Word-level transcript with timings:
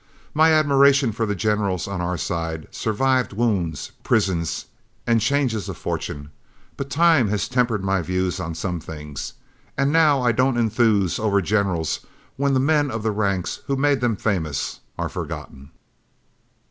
My 0.33 0.51
admiration 0.51 1.11
for 1.11 1.27
the 1.27 1.35
generals 1.35 1.87
on 1.87 2.01
our 2.01 2.17
side 2.17 2.67
survived 2.71 3.33
wounds, 3.33 3.91
prisons, 4.01 4.65
and 5.05 5.21
changes 5.21 5.69
of 5.69 5.77
fortune; 5.77 6.31
but 6.75 6.89
time 6.89 7.27
has 7.27 7.47
tempered 7.47 7.83
my 7.83 8.01
views 8.01 8.39
on 8.39 8.55
some 8.55 8.79
things, 8.79 9.33
and 9.77 9.91
now 9.93 10.19
I 10.23 10.31
don't 10.31 10.57
enthuse 10.57 11.19
over 11.19 11.39
generals 11.39 11.99
when 12.35 12.55
the 12.55 12.59
men 12.59 12.89
of 12.89 13.03
the 13.03 13.11
ranks 13.11 13.59
who 13.67 13.75
made 13.75 14.01
them 14.01 14.15
famous 14.15 14.79
are 14.97 15.07
forgotten. 15.07 15.69